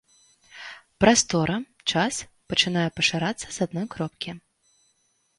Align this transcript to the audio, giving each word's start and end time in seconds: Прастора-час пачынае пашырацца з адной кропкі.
Прастора-час 1.03 2.15
пачынае 2.53 2.85
пашырацца 2.97 3.47
з 3.57 3.67
адной 3.67 3.85
кропкі. 3.97 4.31